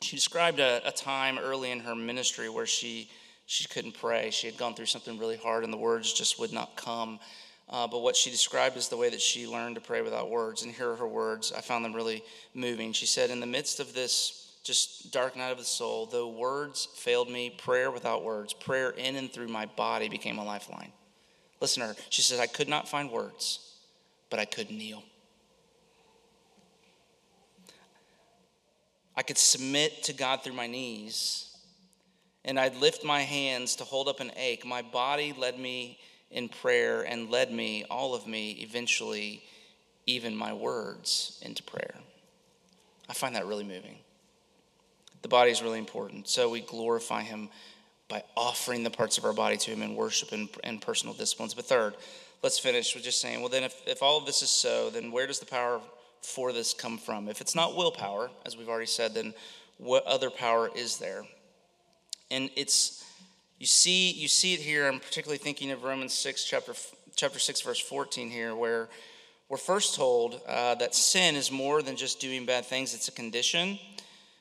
[0.02, 3.08] she described a, a time early in her ministry where she,
[3.46, 4.30] she couldn't pray.
[4.30, 7.20] She had gone through something really hard and the words just would not come.
[7.70, 10.64] Uh, but what she described is the way that she learned to pray without words.
[10.64, 11.50] And here are her words.
[11.50, 12.92] I found them really moving.
[12.92, 16.06] She said, In the midst of this just dark night of the soul.
[16.06, 20.44] Though words failed me, prayer without words, prayer in and through my body became a
[20.44, 20.90] lifeline.
[21.60, 21.96] Listen to her.
[22.08, 23.76] She says, I could not find words,
[24.30, 25.04] but I could kneel.
[29.16, 31.54] I could submit to God through my knees,
[32.44, 34.66] and I'd lift my hands to hold up an ache.
[34.66, 35.98] My body led me
[36.32, 39.44] in prayer and led me, all of me, eventually,
[40.06, 41.94] even my words, into prayer.
[43.08, 43.98] I find that really moving.
[45.24, 46.28] The body is really important.
[46.28, 47.48] So we glorify Him
[48.08, 51.54] by offering the parts of our body to Him in worship and, and personal disciplines.
[51.54, 51.94] But third,
[52.42, 55.10] let's finish with just saying, well, then if, if all of this is so, then
[55.10, 55.80] where does the power
[56.20, 57.30] for this come from?
[57.30, 59.32] If it's not willpower, as we've already said, then
[59.78, 61.24] what other power is there?
[62.30, 63.02] And it's
[63.58, 64.86] you see you see it here.
[64.86, 66.74] I'm particularly thinking of Romans six chapter
[67.16, 68.90] chapter six verse 14 here, where
[69.48, 73.12] we're first told uh, that sin is more than just doing bad things; it's a
[73.12, 73.78] condition.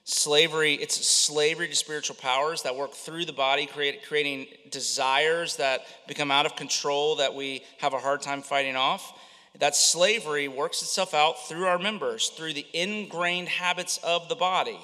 [0.06, 5.82] Slavery, it's slavery to spiritual powers that work through the body, create, creating desires that
[6.08, 9.18] become out of control that we have a hard time fighting off.
[9.60, 14.80] That slavery works itself out through our members, through the ingrained habits of the body.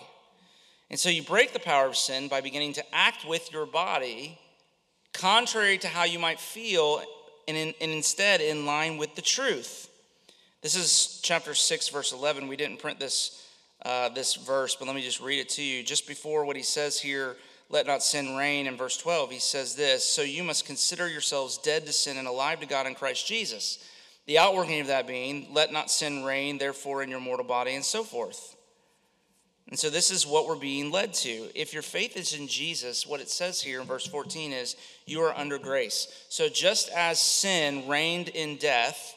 [0.89, 4.39] And so you break the power of sin by beginning to act with your body
[5.11, 7.01] contrary to how you might feel
[7.47, 9.89] and, in, and instead in line with the truth.
[10.61, 12.47] This is chapter 6, verse 11.
[12.47, 13.48] We didn't print this
[13.85, 15.83] uh, this verse, but let me just read it to you.
[15.83, 17.37] Just before what he says here,
[17.69, 21.57] let not sin reign, in verse 12, he says this So you must consider yourselves
[21.59, 23.83] dead to sin and alive to God in Christ Jesus.
[24.25, 27.85] The outworking of that being, let not sin reign, therefore, in your mortal body, and
[27.85, 28.55] so forth.
[29.69, 31.47] And so, this is what we're being led to.
[31.55, 35.21] If your faith is in Jesus, what it says here in verse 14 is, you
[35.21, 36.25] are under grace.
[36.29, 39.15] So, just as sin reigned in death,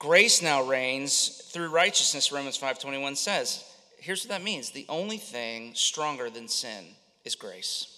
[0.00, 3.64] grace now reigns through righteousness, Romans 5.21 says
[3.98, 6.84] here's what that means the only thing stronger than sin
[7.24, 7.94] is grace.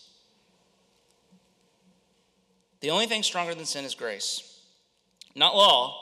[2.80, 4.60] The only thing stronger than sin is grace,
[5.34, 5.96] not law.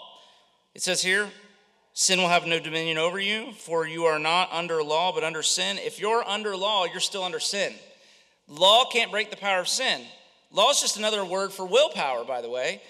[0.75, 1.29] It says here,
[1.93, 5.43] sin will have no dominion over you, for you are not under law, but under
[5.43, 5.79] sin.
[5.79, 7.73] If you're under law, you're still under sin.
[8.47, 10.03] Law can't break the power of sin.
[10.53, 12.81] Law is just another word for willpower, by the way.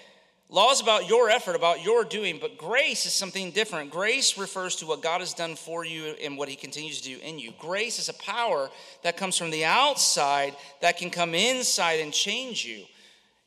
[0.51, 3.91] Law is about your effort, about your doing, but grace is something different.
[3.91, 7.19] Grace refers to what God has done for you and what He continues to do
[7.23, 7.53] in you.
[7.59, 8.71] Grace is a power
[9.03, 12.83] that comes from the outside that can come inside and change you.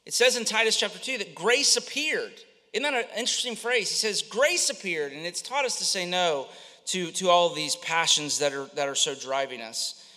[0.07, 2.35] It says in Titus chapter 2 that grace appeared.
[2.73, 3.89] Isn't that an interesting phrase?
[3.89, 6.47] He says, Grace appeared, and it's taught us to say no
[6.87, 10.09] to, to all these passions that are, that are so driving us.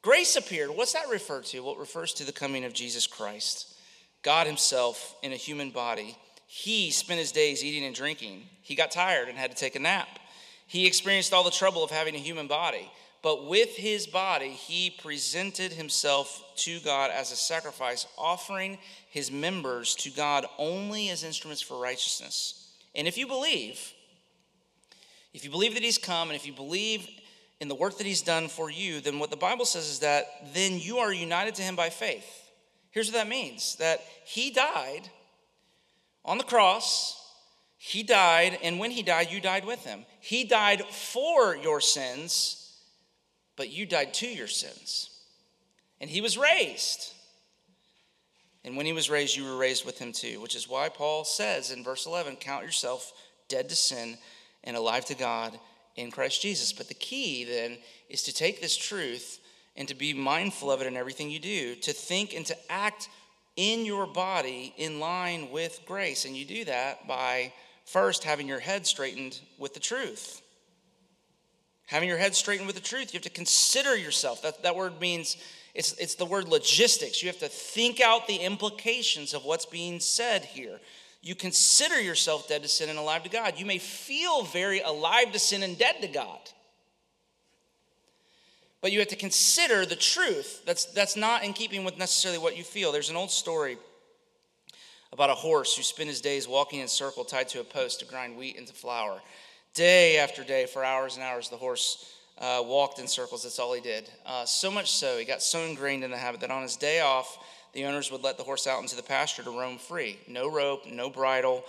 [0.00, 0.70] Grace appeared.
[0.70, 1.60] What's that refer to?
[1.60, 3.74] Well, refers to the coming of Jesus Christ,
[4.22, 6.16] God Himself in a human body
[6.52, 8.42] he spent his days eating and drinking.
[8.62, 10.08] He got tired and had to take a nap.
[10.66, 12.90] He experienced all the trouble of having a human body.
[13.22, 18.78] But with his body, he presented himself to God as a sacrifice, offering
[19.10, 22.72] his members to God only as instruments for righteousness.
[22.96, 23.92] And if you believe,
[25.32, 27.08] if you believe that he's come and if you believe
[27.60, 30.52] in the work that he's done for you, then what the Bible says is that
[30.52, 32.50] then you are united to him by faith.
[32.90, 35.08] Here's what that means that he died
[36.30, 37.20] on the cross,
[37.76, 40.06] he died, and when he died, you died with him.
[40.20, 42.72] He died for your sins,
[43.56, 45.10] but you died to your sins.
[46.00, 47.12] And he was raised.
[48.64, 51.24] And when he was raised, you were raised with him too, which is why Paul
[51.24, 53.12] says in verse 11 Count yourself
[53.48, 54.16] dead to sin
[54.62, 55.58] and alive to God
[55.96, 56.72] in Christ Jesus.
[56.72, 57.76] But the key then
[58.08, 59.40] is to take this truth
[59.74, 63.08] and to be mindful of it in everything you do, to think and to act
[63.56, 66.24] in your body in line with grace.
[66.24, 67.52] And you do that by
[67.84, 70.42] first having your head straightened with the truth.
[71.86, 74.42] Having your head straightened with the truth, you have to consider yourself.
[74.42, 75.36] That, that word means
[75.74, 77.22] it's, it's the word logistics.
[77.22, 80.80] You have to think out the implications of what's being said here.
[81.22, 83.58] You consider yourself dead to sin and alive to God.
[83.58, 86.38] You may feel very alive to sin and dead to God.
[88.80, 90.62] But you have to consider the truth.
[90.64, 92.92] That's, that's not in keeping with necessarily what you feel.
[92.92, 93.76] There's an old story
[95.12, 98.00] about a horse who spent his days walking in a circle tied to a post
[98.00, 99.20] to grind wheat into flour.
[99.74, 103.42] Day after day, for hours and hours, the horse uh, walked in circles.
[103.42, 104.08] That's all he did.
[104.24, 107.00] Uh, so much so, he got so ingrained in the habit that on his day
[107.00, 107.38] off,
[107.72, 110.18] the owners would let the horse out into the pasture to roam free.
[110.26, 111.64] No rope, no bridle.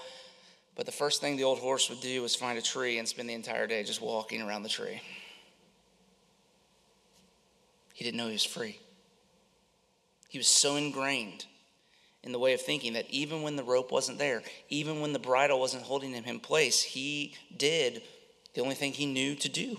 [0.76, 3.30] But the first thing the old horse would do was find a tree and spend
[3.30, 5.02] the entire day just walking around the tree.
[8.02, 8.80] He didn't know he was free.
[10.28, 11.46] He was so ingrained
[12.24, 15.20] in the way of thinking that even when the rope wasn't there, even when the
[15.20, 18.02] bridle wasn't holding him in place, he did
[18.56, 19.78] the only thing he knew to do.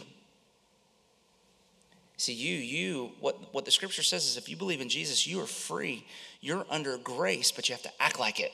[2.16, 5.40] See, you, you, what, what the scripture says is if you believe in Jesus, you
[5.40, 6.06] are free.
[6.40, 8.52] You're under grace, but you have to act like it.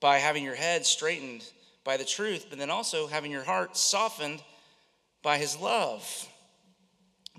[0.00, 1.44] By having your head straightened
[1.84, 4.42] by the truth, but then also having your heart softened
[5.22, 6.30] by his love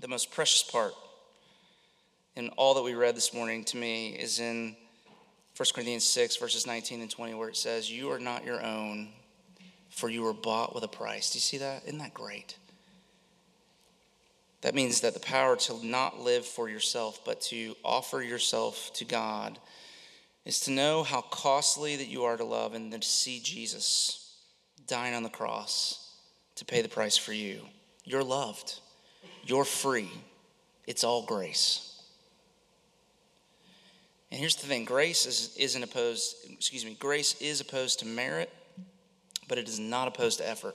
[0.04, 0.92] the most precious part
[2.36, 4.76] in all that we read this morning to me is in
[5.56, 9.08] 1 Corinthians 6, verses 19 and 20, where it says, You are not your own,
[9.88, 11.30] for you were bought with a price.
[11.30, 11.84] Do you see that?
[11.86, 12.58] Isn't that great?
[14.60, 19.06] That means that the power to not live for yourself, but to offer yourself to
[19.06, 19.58] God,
[20.44, 24.36] is to know how costly that you are to love and then to see Jesus
[24.86, 26.14] dying on the cross
[26.56, 27.62] to pay the price for you.
[28.04, 28.80] You're loved.
[29.46, 30.10] You're free.
[30.86, 32.02] It's all grace.
[34.30, 38.52] And here's the thing grace is, isn't opposed, excuse me, grace is opposed to merit,
[39.48, 40.74] but it is not opposed to effort.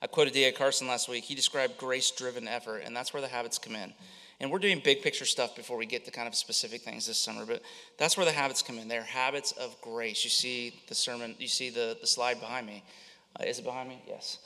[0.00, 0.52] I quoted D.A.
[0.52, 1.24] Carson last week.
[1.24, 3.92] He described grace driven effort, and that's where the habits come in.
[4.40, 7.18] And we're doing big picture stuff before we get to kind of specific things this
[7.18, 7.62] summer, but
[7.98, 8.88] that's where the habits come in.
[8.88, 10.24] They're habits of grace.
[10.24, 12.84] You see the sermon, you see the, the slide behind me.
[13.38, 14.02] Uh, is it behind me?
[14.06, 14.38] Yes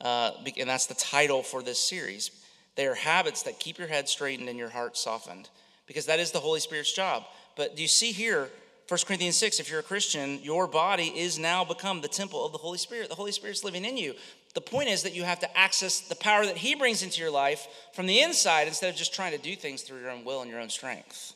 [0.00, 2.30] uh, and that's the title for this series.
[2.76, 5.48] They are habits that keep your head straightened and your heart softened,
[5.86, 7.24] because that is the Holy Spirit's job.
[7.56, 8.48] But do you see here,
[8.88, 12.52] 1 Corinthians 6, if you're a Christian, your body is now become the temple of
[12.52, 13.08] the Holy Spirit.
[13.08, 14.14] The Holy Spirit's living in you.
[14.54, 17.30] The point is that you have to access the power that He brings into your
[17.30, 20.42] life from the inside instead of just trying to do things through your own will
[20.42, 21.34] and your own strength.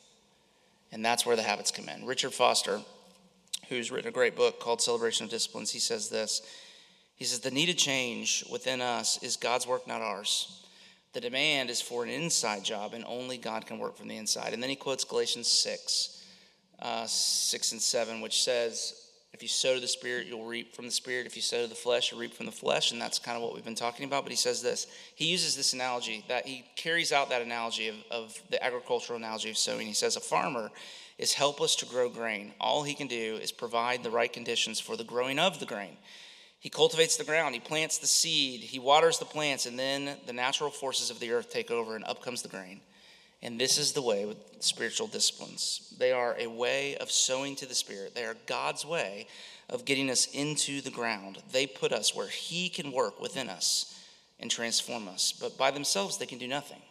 [0.91, 2.05] And that's where the habits come in.
[2.05, 2.81] Richard Foster,
[3.67, 6.41] who's written a great book called Celebration of Disciplines, he says this
[7.19, 10.65] he says, The need needed change within us is God's work, not ours.
[11.11, 14.53] The demand is for an inside job, and only God can work from the inside.
[14.53, 16.23] And then he quotes Galatians 6,
[16.81, 20.85] uh, 6 and 7, which says, If you sow to the Spirit, you'll reap from
[20.85, 21.25] the Spirit.
[21.25, 22.93] If you sow to the flesh, you'll reap from the flesh.
[22.93, 24.23] And that's kind of what we've been talking about.
[24.23, 27.95] But he says this he uses this analogy, that he carries out that analogy of,
[28.11, 29.87] of the agricultural analogy of sowing.
[29.87, 30.71] He says, A farmer
[31.17, 32.53] is helpless to grow grain.
[32.61, 35.97] All he can do is provide the right conditions for the growing of the grain.
[36.59, 40.33] He cultivates the ground, he plants the seed, he waters the plants, and then the
[40.33, 42.81] natural forces of the earth take over and up comes the grain.
[43.41, 45.93] And this is the way with spiritual disciplines.
[45.97, 49.27] They are a way of sowing to the Spirit, they are God's way
[49.69, 51.37] of getting us into the ground.
[51.51, 53.95] They put us where He can work within us
[54.39, 55.33] and transform us.
[55.39, 56.81] But by themselves, they can do nothing.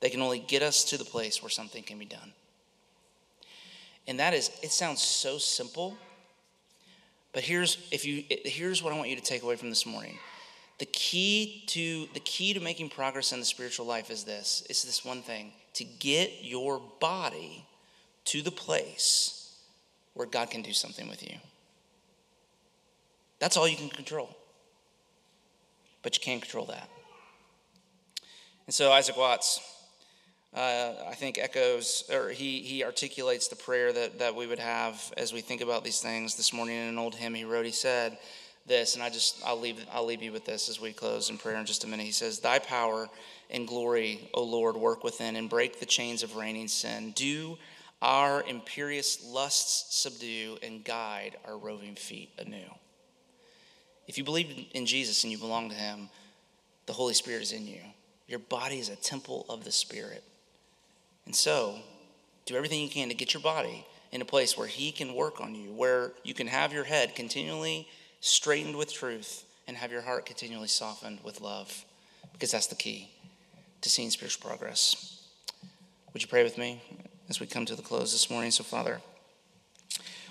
[0.00, 2.32] They can only get us to the place where something can be done.
[4.06, 5.96] And that is, it sounds so simple.
[7.34, 10.18] But here's if you here's what I want you to take away from this morning.
[10.78, 14.64] The key to the key to making progress in the spiritual life is this.
[14.70, 17.66] It's this one thing, to get your body
[18.26, 19.56] to the place
[20.14, 21.36] where God can do something with you.
[23.40, 24.34] That's all you can control.
[26.02, 26.88] But you can't control that.
[28.66, 29.60] And so Isaac Watts
[30.54, 35.12] uh, I think echoes, or he, he articulates the prayer that, that we would have
[35.16, 36.36] as we think about these things.
[36.36, 38.18] This morning in an old hymn he wrote, he said
[38.66, 41.38] this, and I just, I'll leave, I'll leave you with this as we close in
[41.38, 42.06] prayer in just a minute.
[42.06, 43.08] He says, Thy power
[43.50, 47.12] and glory, O Lord, work within and break the chains of reigning sin.
[47.16, 47.58] Do
[48.00, 52.70] our imperious lusts subdue and guide our roving feet anew.
[54.06, 56.10] If you believe in Jesus and you belong to him,
[56.86, 57.80] the Holy Spirit is in you.
[58.28, 60.22] Your body is a temple of the Spirit.
[61.26, 61.78] And so,
[62.46, 65.40] do everything you can to get your body in a place where He can work
[65.40, 67.88] on you, where you can have your head continually
[68.20, 71.84] straightened with truth and have your heart continually softened with love,
[72.32, 73.10] because that's the key
[73.80, 75.22] to seeing spiritual progress.
[76.12, 76.80] Would you pray with me
[77.28, 78.50] as we come to the close this morning?
[78.50, 79.00] So, Father,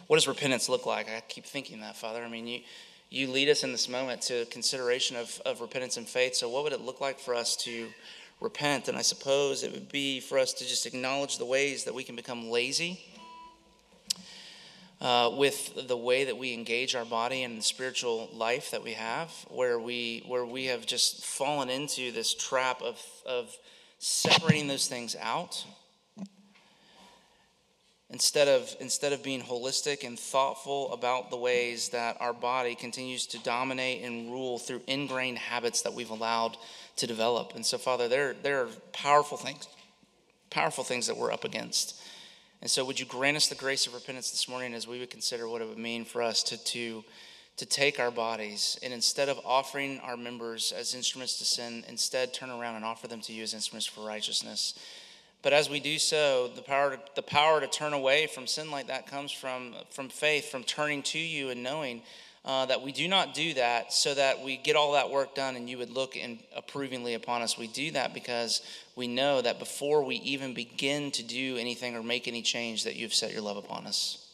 [0.08, 1.10] what does repentance look like?
[1.10, 2.24] I keep thinking that, Father.
[2.24, 2.62] I mean, you,
[3.10, 6.36] you lead us in this moment to consideration of, of repentance and faith.
[6.36, 7.90] So, what would it look like for us to
[8.44, 8.88] repent.
[8.88, 12.04] And I suppose it would be for us to just acknowledge the ways that we
[12.04, 13.00] can become lazy
[15.02, 18.94] uh, with the way that we engage our body and the spiritual life that we
[18.94, 23.58] have, where we where we have just fallen into this trap of of
[24.00, 25.66] separating those things out
[28.14, 33.26] instead of instead of being holistic and thoughtful about the ways that our body continues
[33.26, 36.56] to dominate and rule through ingrained habits that we've allowed
[36.96, 37.56] to develop.
[37.56, 39.68] And so, Father, there, there are powerful things,
[40.52, 42.00] powerful things that we're up against.
[42.62, 45.10] And so, would you grant us the grace of repentance this morning as we would
[45.10, 47.04] consider what it would mean for us to, to,
[47.58, 52.32] to take our bodies and instead of offering our members as instruments to sin, instead
[52.32, 54.80] turn around and offer them to you as instruments for righteousness.
[55.44, 58.72] But as we do so, the power, to, the power to turn away from sin
[58.72, 62.02] like that comes from, from faith, from turning to you and knowing
[62.46, 65.58] uh, that we do not do that so that we get all that work done
[65.58, 67.58] and you would look in approvingly upon us.
[67.58, 68.62] We do that because
[68.96, 72.96] we know that before we even begin to do anything or make any change, that
[72.96, 74.26] you've set your love upon us.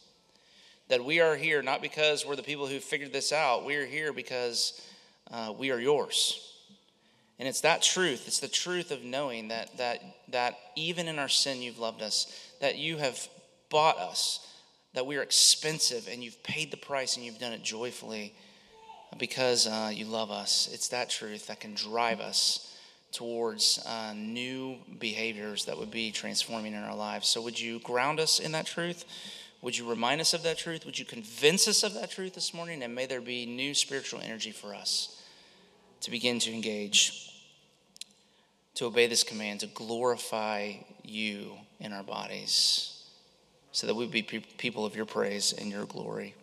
[0.88, 3.86] That we are here not because we're the people who figured this out, we are
[3.86, 4.80] here because
[5.30, 6.49] uh, we are yours.
[7.40, 11.28] And it's that truth, it's the truth of knowing that, that, that even in our
[11.28, 12.26] sin, you've loved us,
[12.60, 13.28] that you have
[13.70, 14.46] bought us
[14.92, 18.34] that we are expensive and you've paid the price and you've done it joyfully
[19.18, 20.68] because uh, you love us.
[20.70, 22.76] It's that truth that can drive us
[23.12, 27.26] towards uh, new behaviors that would be transforming in our lives.
[27.26, 29.04] So, would you ground us in that truth?
[29.62, 30.84] Would you remind us of that truth?
[30.84, 32.82] Would you convince us of that truth this morning?
[32.82, 35.20] And may there be new spiritual energy for us
[36.02, 37.29] to begin to engage,
[38.74, 43.00] to obey this command, to glorify you in our bodies
[43.72, 46.34] so that we be people of your praise and your glory.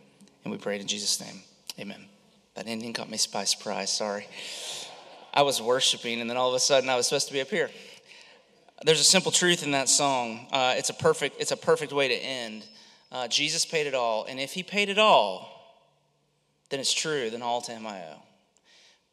[0.43, 1.41] And we pray in Jesus' name.
[1.80, 2.05] Amen.
[2.55, 3.91] That ending caught me by surprise.
[3.91, 4.28] Sorry.
[5.34, 7.49] I was worshiping, and then all of a sudden I was supposed to be up
[7.49, 7.69] here.
[8.84, 10.47] There's a simple truth in that song.
[10.51, 11.39] Uh, it's a perfect.
[11.39, 12.65] It's a perfect way to end.
[13.11, 15.49] Uh, Jesus paid it all, and if He paid it all,
[16.69, 17.30] then it's true.
[17.30, 18.21] Then all to Him I owe.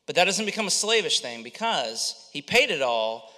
[0.06, 3.32] But that doesn't become a slavish thing because He paid it all,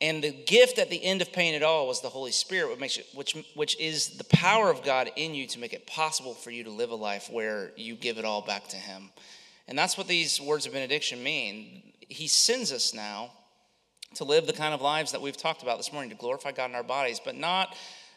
[0.00, 2.98] and the gift at the end of paying it all was the Holy Spirit, which,
[2.98, 6.50] it, which, which is the power of God in you to make it possible for
[6.50, 9.10] you to live a life where you give it all back to Him.
[9.68, 11.92] And that's what these words of benediction mean.
[12.00, 13.30] He sends us now
[14.14, 16.70] to live the kind of lives that we've talked about this morning, to glorify God
[16.70, 17.76] in our bodies, but not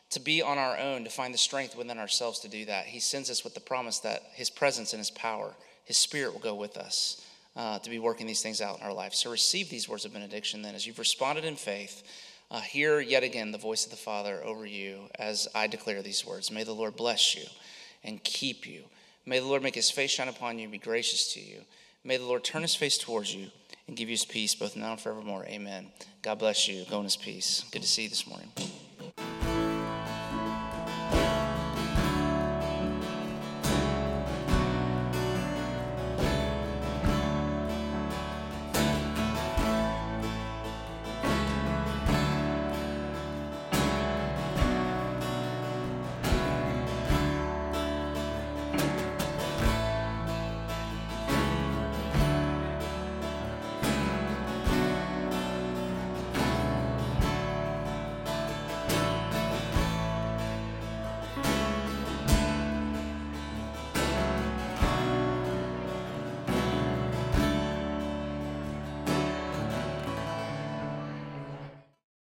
[0.10, 2.86] to be on our own, to find the strength within ourselves to do that.
[2.86, 5.54] He sends us with the promise that His presence and His power,
[5.86, 7.26] His Spirit will go with us
[7.56, 9.14] uh, to be working these things out in our life.
[9.14, 12.04] So receive these words of benediction then as you've responded in faith.
[12.51, 16.26] Uh, hear yet again the voice of the Father over you as I declare these
[16.26, 16.51] words.
[16.51, 17.45] May the Lord bless you
[18.04, 18.84] and keep you.
[19.26, 21.62] May the Lord make his face shine upon you and be gracious to you.
[22.04, 23.47] May the Lord turn his face towards you
[23.88, 25.45] and give you his peace both now and forevermore.
[25.45, 25.88] Amen.
[26.22, 26.86] God bless you.
[26.89, 27.66] Go in his peace.
[27.72, 28.51] Good to see you this morning.